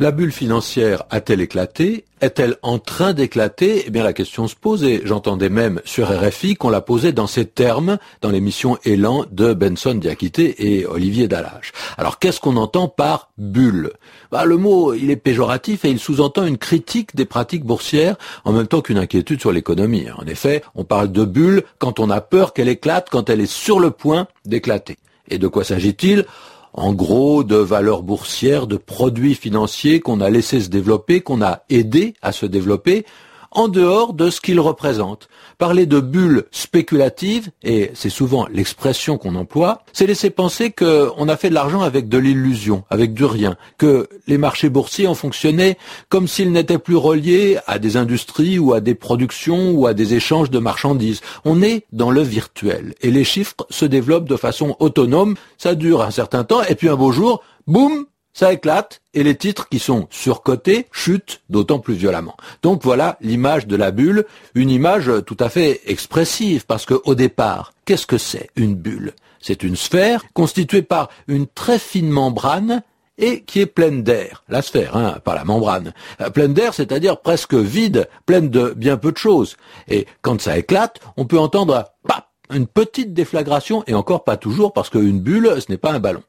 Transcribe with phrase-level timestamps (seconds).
[0.00, 2.06] La bulle financière a-t-elle éclaté?
[2.22, 3.84] Est-elle en train d'éclater?
[3.86, 7.26] Eh bien la question se pose et j'entendais même sur RFI qu'on la posait dans
[7.26, 11.72] ces termes dans l'émission Élan de Benson Diakité et Olivier Dallage.
[11.98, 13.92] Alors qu'est-ce qu'on entend par bulle?
[14.32, 18.52] Bah, Le mot il est péjoratif et il sous-entend une critique des pratiques boursières en
[18.52, 20.06] même temps qu'une inquiétude sur l'économie.
[20.16, 23.52] En effet, on parle de bulle quand on a peur qu'elle éclate, quand elle est
[23.52, 24.96] sur le point d'éclater.
[25.28, 26.24] Et de quoi s'agit-il?
[26.72, 31.62] En gros de valeurs boursières, de produits financiers qu'on a laissé se développer, qu'on a
[31.68, 33.04] aidé à se développer,
[33.50, 35.28] en dehors de ce qu'ils représentent.
[35.58, 41.36] Parler de bulles spéculatives, et c'est souvent l'expression qu'on emploie, c'est laisser penser qu'on a
[41.36, 45.76] fait de l'argent avec de l'illusion, avec du rien, que les marchés boursiers ont fonctionné
[46.08, 50.14] comme s'ils n'étaient plus reliés à des industries ou à des productions ou à des
[50.14, 51.20] échanges de marchandises.
[51.44, 56.02] On est dans le virtuel, et les chiffres se développent de façon autonome, ça dure
[56.02, 59.78] un certain temps, et puis un beau jour, boum, ça éclate et les titres qui
[59.78, 62.36] sont surcotés chutent d'autant plus violemment.
[62.62, 67.14] Donc voilà l'image de la bulle, une image tout à fait expressive parce que au
[67.14, 69.14] départ, qu'est-ce que c'est une bulle?
[69.40, 72.82] C'est une sphère constituée par une très fine membrane
[73.20, 74.44] et qui est pleine d'air.
[74.48, 75.92] La sphère, hein, pas la membrane.
[76.20, 79.56] Euh, pleine d'air, c'est-à-dire presque vide, pleine de bien peu de choses.
[79.88, 84.72] Et quand ça éclate, on peut entendre pap une petite déflagration, et encore pas toujours,
[84.72, 86.24] parce qu'une bulle, ce n'est pas un ballon.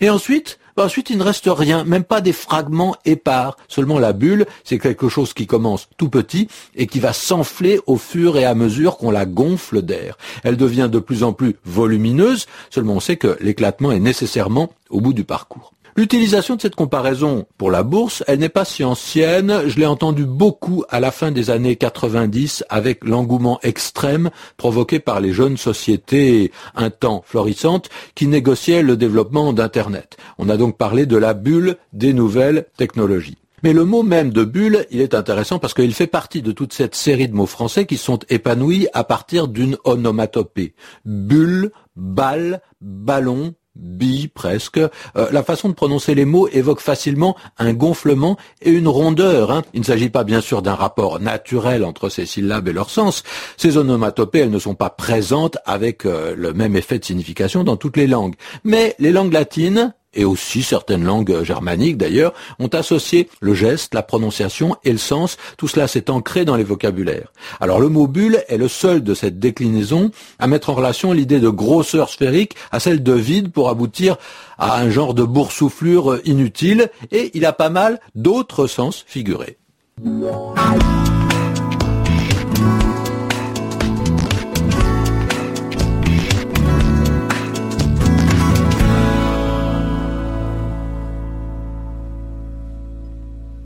[0.00, 3.56] Et ensuite, bah, ensuite, il ne reste rien, même pas des fragments épars.
[3.68, 7.96] Seulement la bulle, c'est quelque chose qui commence tout petit et qui va s'enfler au
[7.96, 10.18] fur et à mesure qu'on la gonfle d'air.
[10.44, 15.00] Elle devient de plus en plus volumineuse, seulement on sait que l'éclatement est nécessairement au
[15.00, 15.72] bout du parcours.
[15.98, 19.62] L'utilisation de cette comparaison pour la bourse, elle n'est pas si ancienne.
[19.66, 25.20] Je l'ai entendu beaucoup à la fin des années 90 avec l'engouement extrême provoqué par
[25.20, 30.18] les jeunes sociétés un temps florissantes qui négociaient le développement d'Internet.
[30.36, 33.38] On a donc parlé de la bulle des nouvelles technologies.
[33.62, 36.74] Mais le mot même de bulle, il est intéressant parce qu'il fait partie de toute
[36.74, 40.74] cette série de mots français qui sont épanouis à partir d'une onomatopée.
[41.06, 44.78] Bulle, balle, ballon, bi presque.
[44.78, 44.88] Euh,
[45.30, 49.50] la façon de prononcer les mots évoque facilement un gonflement et une rondeur.
[49.50, 49.62] Hein.
[49.74, 53.22] Il ne s'agit pas bien sûr d'un rapport naturel entre ces syllabes et leur sens.
[53.56, 57.76] Ces onomatopées, elles ne sont pas présentes avec euh, le même effet de signification dans
[57.76, 58.34] toutes les langues.
[58.64, 64.02] Mais les langues latines, et aussi certaines langues germaniques d'ailleurs, ont associé le geste, la
[64.02, 65.36] prononciation et le sens.
[65.56, 67.32] Tout cela s'est ancré dans les vocabulaires.
[67.60, 71.40] Alors le mot bulle est le seul de cette déclinaison à mettre en relation l'idée
[71.40, 74.16] de grosseur sphérique à celle de vide pour aboutir
[74.58, 79.58] à un genre de boursouflure inutile et il a pas mal d'autres sens figurés.